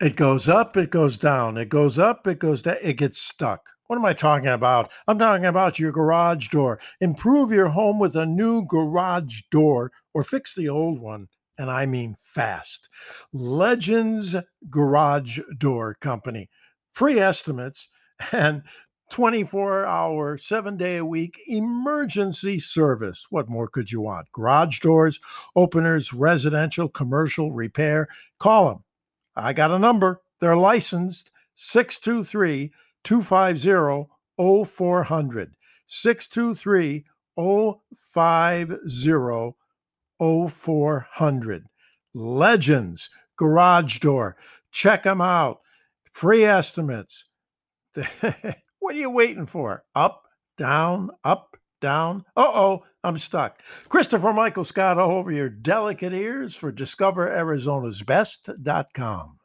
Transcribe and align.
It 0.00 0.16
goes 0.16 0.48
up, 0.48 0.76
it 0.76 0.90
goes 0.90 1.18
down, 1.18 1.56
it 1.56 1.68
goes 1.68 1.98
up, 1.98 2.26
it 2.26 2.40
goes 2.40 2.62
down, 2.62 2.76
it 2.82 2.94
gets 2.94 3.18
stuck. 3.18 3.70
What 3.86 3.96
am 3.96 4.04
I 4.04 4.12
talking 4.12 4.48
about? 4.48 4.90
I'm 5.06 5.18
talking 5.18 5.44
about 5.44 5.78
your 5.78 5.92
garage 5.92 6.48
door. 6.48 6.80
Improve 7.00 7.52
your 7.52 7.68
home 7.68 7.98
with 7.98 8.16
a 8.16 8.26
new 8.26 8.66
garage 8.66 9.42
door 9.50 9.92
or 10.12 10.24
fix 10.24 10.54
the 10.54 10.68
old 10.68 11.00
one, 11.00 11.28
and 11.58 11.70
I 11.70 11.86
mean 11.86 12.16
fast. 12.18 12.88
Legends 13.32 14.34
Garage 14.68 15.38
Door 15.58 15.96
Company. 16.00 16.48
Free 16.90 17.20
estimates 17.20 17.88
and 18.32 18.62
24 19.10 19.86
hour, 19.86 20.38
seven 20.38 20.76
day 20.76 20.96
a 20.96 21.04
week 21.04 21.40
emergency 21.46 22.58
service. 22.58 23.26
What 23.30 23.48
more 23.48 23.68
could 23.68 23.92
you 23.92 24.00
want? 24.00 24.32
Garage 24.32 24.80
doors, 24.80 25.20
openers, 25.54 26.12
residential, 26.12 26.88
commercial, 26.88 27.52
repair. 27.52 28.08
Call 28.40 28.68
them. 28.68 28.84
I 29.36 29.52
got 29.52 29.70
a 29.70 29.78
number. 29.78 30.22
They're 30.40 30.56
licensed 30.56 31.30
623 31.54 32.72
250 33.02 34.08
0400. 34.38 35.54
623 35.86 37.04
050 37.36 39.54
0400. 40.50 41.64
Legends 42.14 43.10
Garage 43.36 43.98
Door. 43.98 44.36
Check 44.70 45.02
them 45.02 45.20
out. 45.20 45.60
Free 46.12 46.44
estimates. 46.44 47.24
what 48.78 48.94
are 48.94 48.98
you 48.98 49.10
waiting 49.10 49.46
for? 49.46 49.84
Up, 49.94 50.22
down, 50.56 51.10
up, 51.24 51.53
down. 51.84 52.24
Uh 52.34 52.50
oh, 52.52 52.84
I'm 53.04 53.18
stuck. 53.18 53.60
Christopher 53.90 54.32
Michael 54.32 54.64
Scott 54.64 54.98
all 54.98 55.10
over 55.10 55.30
your 55.30 55.50
delicate 55.50 56.14
ears 56.14 56.54
for 56.54 56.72
discoverarizona's 56.72 58.02
best.com. 58.02 59.38